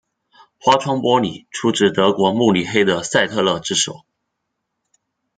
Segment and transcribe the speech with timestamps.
[0.59, 4.01] 花窗玻璃出自德国慕尼黑的赛特勒之手。